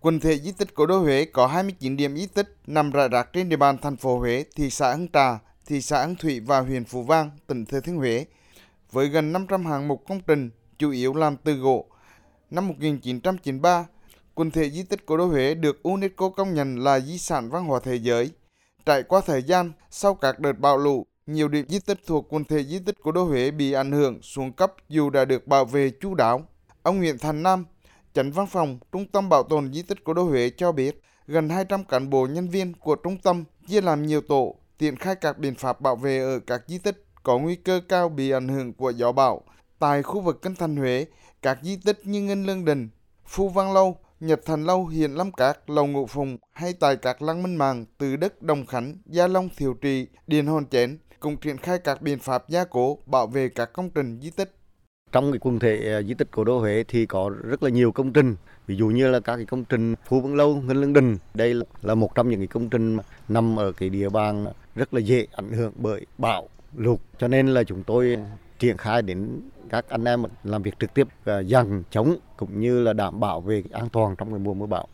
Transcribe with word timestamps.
Quần 0.00 0.20
thể 0.20 0.38
di 0.38 0.52
tích 0.52 0.74
Cố 0.74 0.86
đô 0.86 0.98
Huế 0.98 1.24
có 1.24 1.46
29 1.46 1.96
điểm 1.96 2.16
di 2.16 2.26
tích 2.26 2.56
nằm 2.66 2.90
rải 2.90 3.08
rác 3.08 3.32
trên 3.32 3.48
địa 3.48 3.56
bàn 3.56 3.78
thành 3.78 3.96
phố 3.96 4.18
Huế, 4.18 4.44
thị 4.56 4.70
xã 4.70 4.94
Hưng 4.94 5.08
Trà, 5.08 5.38
thị 5.66 5.80
xã 5.80 6.04
Hưng 6.04 6.16
Thủy 6.16 6.40
và 6.40 6.60
huyện 6.60 6.84
Phú 6.84 7.02
Vang, 7.02 7.30
tỉnh 7.46 7.64
Thừa 7.64 7.80
Thiên 7.80 7.96
Huế. 7.96 8.26
Với 8.92 9.08
gần 9.08 9.32
500 9.32 9.66
hạng 9.66 9.88
mục 9.88 10.04
công 10.08 10.20
trình, 10.26 10.50
chủ 10.78 10.90
yếu 10.90 11.14
làm 11.14 11.36
từ 11.36 11.54
gỗ. 11.54 11.84
Năm 12.50 12.68
1993, 12.68 13.86
quần 14.34 14.50
thể 14.50 14.70
di 14.70 14.82
tích 14.82 15.06
Cố 15.06 15.16
đô 15.16 15.26
Huế 15.26 15.54
được 15.54 15.82
UNESCO 15.82 16.28
công 16.28 16.54
nhận 16.54 16.78
là 16.78 17.00
di 17.00 17.18
sản 17.18 17.50
văn 17.50 17.64
hóa 17.64 17.80
thế 17.84 17.96
giới. 17.96 18.30
Trải 18.86 19.02
qua 19.02 19.20
thời 19.26 19.42
gian, 19.42 19.72
sau 19.90 20.14
các 20.14 20.40
đợt 20.40 20.58
bão 20.58 20.78
lũ, 20.78 21.06
nhiều 21.26 21.48
điểm 21.48 21.68
di 21.68 21.78
tích 21.78 22.00
thuộc 22.06 22.26
quần 22.28 22.44
thể 22.44 22.64
di 22.64 22.78
tích 22.78 22.96
Cố 23.02 23.12
đô 23.12 23.24
Huế 23.24 23.50
bị 23.50 23.72
ảnh 23.72 23.92
hưởng 23.92 24.22
xuống 24.22 24.52
cấp 24.52 24.74
dù 24.88 25.10
đã 25.10 25.24
được 25.24 25.46
bảo 25.46 25.64
vệ 25.64 25.90
chú 26.00 26.14
đáo. 26.14 26.42
Ông 26.82 26.98
Nguyễn 26.98 27.18
Thành 27.18 27.42
Nam, 27.42 27.64
Chánh 28.18 28.32
văn 28.32 28.46
phòng 28.46 28.78
Trung 28.92 29.06
tâm 29.06 29.28
Bảo 29.28 29.42
tồn 29.42 29.72
Di 29.72 29.82
tích 29.82 29.98
Cố 30.04 30.14
đô 30.14 30.22
Huế 30.22 30.50
cho 30.56 30.72
biết, 30.72 31.02
gần 31.26 31.48
200 31.48 31.84
cán 31.84 32.10
bộ 32.10 32.26
nhân 32.26 32.48
viên 32.48 32.74
của 32.74 32.94
trung 32.94 33.18
tâm 33.22 33.44
chia 33.68 33.80
làm 33.80 34.06
nhiều 34.06 34.20
tổ, 34.20 34.54
triển 34.78 34.96
khai 34.96 35.14
các 35.14 35.38
biện 35.38 35.54
pháp 35.54 35.80
bảo 35.80 35.96
vệ 35.96 36.18
ở 36.18 36.40
các 36.46 36.62
di 36.66 36.78
tích 36.78 37.04
có 37.22 37.38
nguy 37.38 37.56
cơ 37.56 37.80
cao 37.88 38.08
bị 38.08 38.30
ảnh 38.30 38.48
hưởng 38.48 38.72
của 38.72 38.90
gió 38.90 39.12
bão. 39.12 39.42
Tại 39.78 40.02
khu 40.02 40.20
vực 40.20 40.42
Kinh 40.42 40.54
Thành 40.54 40.76
Huế, 40.76 41.06
các 41.42 41.58
di 41.62 41.76
tích 41.76 42.00
như 42.04 42.22
Ngân 42.22 42.46
Lương 42.46 42.64
Đình, 42.64 42.88
Phu 43.26 43.48
Văn 43.48 43.72
Lâu, 43.72 43.96
Nhật 44.20 44.40
Thành 44.44 44.64
Lâu, 44.64 44.86
Hiền 44.86 45.14
Lâm 45.14 45.32
Cát, 45.32 45.70
Lầu 45.70 45.86
Ngũ 45.86 46.06
Phùng 46.06 46.36
hay 46.52 46.72
tại 46.72 46.96
các 46.96 47.22
lăng 47.22 47.42
minh 47.42 47.56
mạng 47.56 47.84
từ 47.98 48.16
đất 48.16 48.42
Đồng 48.42 48.66
Khánh, 48.66 48.94
Gia 49.06 49.26
Long, 49.26 49.48
Thiều 49.56 49.74
Trì, 49.74 50.06
Điền 50.26 50.46
Hòn 50.46 50.66
Chén 50.66 50.98
cũng 51.20 51.36
triển 51.36 51.58
khai 51.58 51.78
các 51.78 52.02
biện 52.02 52.18
pháp 52.18 52.48
gia 52.48 52.64
cố 52.64 52.98
bảo 53.06 53.26
vệ 53.26 53.48
các 53.48 53.72
công 53.72 53.90
trình 53.90 54.20
di 54.22 54.30
tích. 54.30 54.57
Trong 55.12 55.32
cái 55.32 55.38
quần 55.38 55.58
thể 55.58 55.92
à, 55.94 56.02
di 56.02 56.14
tích 56.14 56.28
cố 56.30 56.44
đô 56.44 56.58
Huế 56.58 56.84
thì 56.88 57.06
có 57.06 57.30
rất 57.42 57.62
là 57.62 57.70
nhiều 57.70 57.92
công 57.92 58.12
trình, 58.12 58.36
ví 58.66 58.76
dụ 58.76 58.88
như 58.88 59.10
là 59.10 59.20
các 59.20 59.36
cái 59.36 59.44
công 59.44 59.64
trình 59.64 59.94
Phú 60.04 60.20
Vân 60.20 60.36
Lâu, 60.36 60.62
Ngân 60.66 60.80
Lương 60.80 60.92
Đình. 60.92 61.16
Đây 61.34 61.54
là 61.82 61.94
một 61.94 62.14
trong 62.14 62.30
những 62.30 62.40
cái 62.40 62.46
công 62.46 62.70
trình 62.70 62.98
nằm 63.28 63.58
ở 63.58 63.72
cái 63.72 63.88
địa 63.88 64.08
bàn 64.08 64.46
rất 64.74 64.94
là 64.94 65.00
dễ 65.00 65.26
ảnh 65.32 65.52
hưởng 65.52 65.72
bởi 65.76 66.06
bão, 66.18 66.48
lụt. 66.76 67.00
Cho 67.18 67.28
nên 67.28 67.48
là 67.48 67.64
chúng 67.64 67.82
tôi 67.82 68.18
triển 68.58 68.76
khai 68.76 69.02
đến 69.02 69.40
các 69.68 69.88
anh 69.88 70.04
em 70.04 70.22
làm 70.44 70.62
việc 70.62 70.78
trực 70.78 70.94
tiếp 70.94 71.08
à, 71.24 71.42
dàn 71.42 71.82
chống 71.90 72.16
cũng 72.36 72.60
như 72.60 72.82
là 72.82 72.92
đảm 72.92 73.20
bảo 73.20 73.40
về 73.40 73.62
an 73.72 73.88
toàn 73.88 74.16
trong 74.16 74.30
cái 74.30 74.38
mùa 74.38 74.54
mưa 74.54 74.66
bão. 74.66 74.88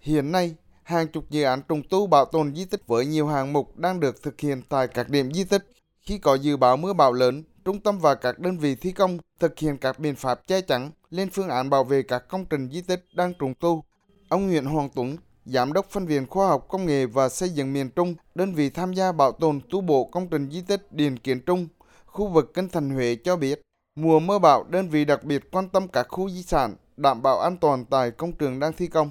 Hiện 0.00 0.32
nay, 0.32 0.54
hàng 0.82 1.08
chục 1.08 1.30
dự 1.30 1.42
án 1.42 1.62
trùng 1.68 1.82
tu 1.90 2.06
bảo 2.06 2.24
tồn 2.24 2.54
di 2.54 2.64
tích 2.64 2.86
với 2.86 3.06
nhiều 3.06 3.26
hạng 3.26 3.52
mục 3.52 3.78
đang 3.78 4.00
được 4.00 4.22
thực 4.22 4.40
hiện 4.40 4.62
tại 4.68 4.88
các 4.88 5.08
điểm 5.08 5.32
di 5.32 5.44
tích. 5.44 5.66
Khi 6.00 6.18
có 6.18 6.34
dự 6.34 6.56
báo 6.56 6.76
mưa 6.76 6.92
bão 6.92 7.12
lớn, 7.12 7.42
trung 7.70 7.80
tâm 7.80 7.98
và 7.98 8.14
các 8.14 8.38
đơn 8.38 8.58
vị 8.58 8.74
thi 8.74 8.92
công 8.92 9.18
thực 9.38 9.58
hiện 9.58 9.78
các 9.78 9.98
biện 9.98 10.14
pháp 10.14 10.46
che 10.46 10.60
chắn 10.60 10.90
lên 11.10 11.30
phương 11.30 11.48
án 11.48 11.70
bảo 11.70 11.84
vệ 11.84 12.02
các 12.02 12.28
công 12.28 12.44
trình 12.44 12.68
di 12.72 12.82
tích 12.82 13.04
đang 13.12 13.34
trùng 13.34 13.54
tu. 13.54 13.84
Ông 14.28 14.46
Nguyễn 14.46 14.64
Hoàng 14.64 14.88
Tuấn, 14.94 15.16
Giám 15.44 15.72
đốc 15.72 15.90
Phân 15.90 16.06
viện 16.06 16.26
Khoa 16.26 16.48
học 16.48 16.66
Công 16.68 16.86
nghệ 16.86 17.06
và 17.06 17.28
Xây 17.28 17.48
dựng 17.48 17.72
miền 17.72 17.90
Trung, 17.90 18.14
đơn 18.34 18.54
vị 18.54 18.70
tham 18.70 18.92
gia 18.92 19.12
bảo 19.12 19.32
tồn 19.32 19.60
tu 19.70 19.80
bổ 19.80 20.04
công 20.04 20.28
trình 20.30 20.50
di 20.50 20.62
tích 20.62 20.92
Điền 20.92 21.18
Kiến 21.18 21.40
Trung, 21.40 21.68
khu 22.06 22.28
vực 22.28 22.50
Kinh 22.54 22.68
Thành 22.68 22.90
Huế 22.90 23.16
cho 23.24 23.36
biết, 23.36 23.60
mùa 23.94 24.20
mưa 24.20 24.38
bão 24.38 24.64
đơn 24.64 24.88
vị 24.88 25.04
đặc 25.04 25.24
biệt 25.24 25.50
quan 25.52 25.68
tâm 25.68 25.88
các 25.88 26.06
khu 26.08 26.30
di 26.30 26.42
sản, 26.42 26.76
đảm 26.96 27.22
bảo 27.22 27.40
an 27.40 27.56
toàn 27.56 27.84
tại 27.84 28.10
công 28.10 28.32
trường 28.32 28.60
đang 28.60 28.72
thi 28.72 28.86
công 28.86 29.10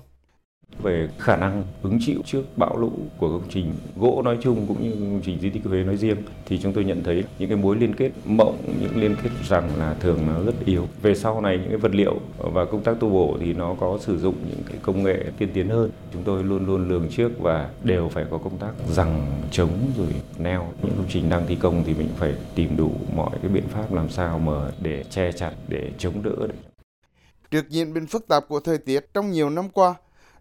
về 0.84 1.10
khả 1.18 1.36
năng 1.36 1.64
ứng 1.84 1.98
chịu 2.02 2.22
trước 2.26 2.44
bão 2.58 2.78
lũ 2.78 2.92
của 3.18 3.30
công 3.30 3.50
trình 3.50 3.74
gỗ 3.96 4.22
nói 4.26 4.38
chung 4.42 4.66
cũng 4.68 4.84
như 4.84 4.92
công 4.92 5.22
trình 5.26 5.40
di 5.40 5.50
tích 5.50 5.64
Huế 5.64 5.84
nói 5.84 5.98
riêng 5.98 6.18
thì 6.46 6.60
chúng 6.60 6.74
tôi 6.74 6.84
nhận 6.84 7.04
thấy 7.04 7.24
những 7.40 7.50
cái 7.50 7.58
mối 7.58 7.76
liên 7.76 7.96
kết 7.96 8.12
mộng 8.26 8.58
những 8.82 9.02
liên 9.02 9.16
kết 9.24 9.30
rằng 9.48 9.70
là 9.78 9.94
thường 10.00 10.20
nó 10.28 10.44
rất 10.44 10.56
yếu. 10.66 10.88
Về 11.02 11.16
sau 11.16 11.42
này 11.42 11.58
những 11.58 11.70
cái 11.70 11.78
vật 11.78 11.96
liệu 11.96 12.20
và 12.38 12.66
công 12.66 12.84
tác 12.84 13.00
tu 13.00 13.10
bổ 13.10 13.38
thì 13.40 13.54
nó 13.54 13.76
có 13.80 13.98
sử 14.02 14.18
dụng 14.18 14.36
những 14.50 14.64
cái 14.68 14.78
công 14.82 15.04
nghệ 15.04 15.26
tiên 15.38 15.50
tiến 15.54 15.70
hơn. 15.70 15.92
Chúng 16.14 16.24
tôi 16.24 16.44
luôn 16.44 16.66
luôn 16.66 16.90
lường 16.90 17.10
trước 17.10 17.32
và 17.40 17.70
đều 17.84 18.10
phải 18.10 18.26
có 18.32 18.38
công 18.38 18.58
tác 18.58 18.72
rằng 18.88 19.42
chống 19.52 19.92
rồi 19.98 20.14
neo. 20.38 20.68
Những 20.84 20.94
công 20.98 21.08
trình 21.10 21.30
đang 21.30 21.48
thi 21.48 21.56
công 21.56 21.84
thì 21.86 21.94
mình 21.94 22.10
phải 22.18 22.34
tìm 22.56 22.78
đủ 22.78 22.92
mọi 23.16 23.30
cái 23.42 23.52
biện 23.52 23.68
pháp 23.68 23.94
làm 23.94 24.10
sao 24.10 24.40
mà 24.40 24.72
để 24.82 25.04
che 25.10 25.32
chắn 25.32 25.54
để 25.68 25.92
chống 25.98 26.24
đỡ 26.24 26.48
Trước 27.52 27.70
diễn 27.70 27.94
biến 27.94 28.08
phức 28.08 28.28
tạp 28.28 28.48
của 28.48 28.60
thời 28.60 28.78
tiết 28.78 29.06
trong 29.14 29.32
nhiều 29.32 29.50
năm 29.50 29.70
qua, 29.70 29.96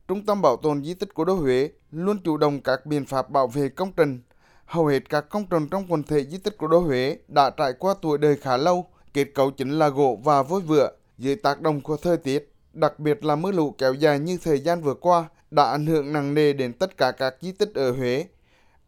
Trung 0.08 0.26
tâm 0.26 0.42
Bảo 0.42 0.56
tồn 0.56 0.84
Di 0.84 0.94
tích 0.94 1.08
Cố 1.14 1.24
đô 1.24 1.34
Huế 1.34 1.70
luôn 1.90 2.18
chủ 2.24 2.36
động 2.36 2.60
các 2.60 2.86
biện 2.86 3.06
pháp 3.06 3.30
bảo 3.30 3.46
vệ 3.46 3.68
công 3.68 3.92
trình. 3.96 4.20
Hầu 4.64 4.86
hết 4.86 5.08
các 5.08 5.28
công 5.28 5.46
trình 5.50 5.68
trong 5.68 5.86
quần 5.88 6.02
thể 6.02 6.24
di 6.24 6.38
tích 6.38 6.54
Cố 6.58 6.68
đô 6.68 6.78
Huế 6.78 7.18
đã 7.28 7.50
trải 7.50 7.72
qua 7.72 7.94
tuổi 8.02 8.18
đời 8.18 8.36
khá 8.36 8.56
lâu, 8.56 8.86
kết 9.14 9.24
cấu 9.34 9.50
chính 9.50 9.70
là 9.70 9.88
gỗ 9.88 10.20
và 10.24 10.42
vôi 10.42 10.60
vữa. 10.60 10.90
Dưới 11.18 11.36
tác 11.36 11.60
động 11.60 11.80
của 11.80 11.96
thời 11.96 12.16
tiết, 12.16 12.52
đặc 12.72 12.98
biệt 12.98 13.24
là 13.24 13.36
mưa 13.36 13.52
lũ 13.52 13.74
kéo 13.78 13.94
dài 13.94 14.18
như 14.18 14.38
thời 14.44 14.60
gian 14.60 14.82
vừa 14.82 14.94
qua, 14.94 15.28
đã 15.50 15.70
ảnh 15.70 15.86
hưởng 15.86 16.12
nặng 16.12 16.34
nề 16.34 16.52
đến 16.52 16.72
tất 16.72 16.96
cả 16.96 17.10
các 17.10 17.34
di 17.40 17.52
tích 17.52 17.74
ở 17.74 17.92
Huế. 17.92 18.26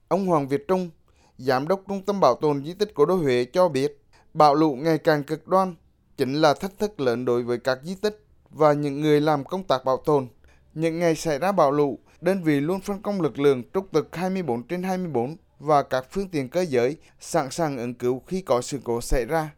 Ông 0.09 0.27
Hoàng 0.27 0.49
Việt 0.49 0.69
Trung, 0.69 0.91
Giám 1.39 1.69
đốc 1.69 1.83
Trung 1.89 2.03
tâm 2.03 2.21
Bảo 2.21 2.35
tồn 2.35 2.65
Di 2.65 2.75
tích 2.75 2.95
Cố 2.95 3.07
đô 3.07 3.15
Huế 3.15 3.45
cho 3.53 3.69
biết, 3.69 4.03
bão 4.35 4.55
lũ 4.55 4.75
ngày 4.75 4.99
càng 4.99 5.23
cực 5.23 5.49
đoan 5.49 5.75
chính 6.17 6.35
là 6.35 6.55
thách 6.55 6.79
thức 6.79 7.01
lớn 7.01 7.25
đối 7.25 7.43
với 7.43 7.59
các 7.59 7.79
di 7.85 7.95
tích 7.95 8.25
và 8.51 8.73
những 8.73 9.01
người 9.01 9.21
làm 9.21 9.45
công 9.45 9.65
tác 9.65 9.85
bảo 9.85 9.97
tồn. 9.97 10.29
Những 10.75 10.99
ngày 10.99 11.15
xảy 11.15 11.39
ra 11.39 11.53
bão 11.53 11.71
lũ, 11.71 11.99
đơn 12.21 12.43
vị 12.43 12.61
luôn 12.61 12.81
phân 12.81 13.03
công 13.03 13.21
lực 13.21 13.39
lượng 13.39 13.63
trúc 13.75 13.87
trực 13.93 14.17
24 14.17 14.63
trên 14.63 14.83
24 14.83 15.37
và 15.59 15.83
các 15.83 16.07
phương 16.11 16.29
tiện 16.29 16.49
cơ 16.49 16.61
giới 16.61 16.97
sẵn 17.21 17.51
sàng 17.51 17.79
ứng 17.79 17.95
cứu 17.95 18.23
khi 18.27 18.41
có 18.41 18.61
sự 18.61 18.81
cố 18.85 19.01
xảy 19.01 19.25
ra. 19.25 19.51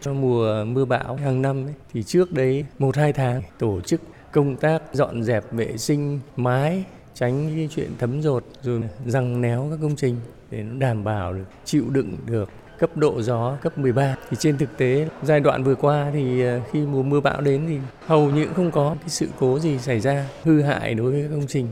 Trong 0.00 0.20
mùa 0.20 0.64
mưa 0.64 0.84
bão 0.84 1.16
hàng 1.16 1.42
năm 1.42 1.66
ấy, 1.66 1.74
thì 1.92 2.02
trước 2.02 2.32
đấy 2.32 2.64
một 2.78 2.96
hai 2.96 3.12
tháng 3.12 3.42
tổ 3.58 3.80
chức 3.80 4.00
công 4.32 4.56
tác 4.56 4.82
dọn 4.92 5.22
dẹp 5.22 5.52
vệ 5.52 5.76
sinh 5.76 6.20
mái 6.36 6.84
tránh 7.18 7.52
cái 7.56 7.68
chuyện 7.74 7.90
thấm 7.98 8.22
rột, 8.22 8.44
rồi 8.62 8.82
răng 9.06 9.40
néo 9.40 9.66
các 9.70 9.78
công 9.82 9.96
trình 9.96 10.16
để 10.50 10.62
nó 10.62 10.78
đảm 10.78 11.04
bảo 11.04 11.32
được, 11.32 11.44
chịu 11.64 11.84
đựng 11.90 12.16
được 12.26 12.48
cấp 12.78 12.96
độ 12.96 13.22
gió 13.22 13.56
cấp 13.62 13.78
13 13.78 14.16
thì 14.30 14.36
trên 14.40 14.58
thực 14.58 14.76
tế, 14.76 15.08
giai 15.22 15.40
đoạn 15.40 15.64
vừa 15.64 15.74
qua 15.74 16.10
thì 16.12 16.42
ờ, 16.42 16.60
khi 16.72 16.80
mùa 16.80 17.02
mưa 17.02 17.20
bão 17.20 17.40
đến 17.40 17.64
thì 17.68 17.78
hầu 18.06 18.30
như 18.30 18.46
không 18.56 18.70
có 18.70 18.96
cái 19.00 19.08
sự 19.08 19.28
cố 19.38 19.58
gì 19.58 19.78
xảy 19.78 20.00
ra, 20.00 20.28
hư 20.42 20.62
hại 20.62 20.94
đối 20.94 21.10
với 21.12 21.26
công 21.30 21.46
trình. 21.46 21.68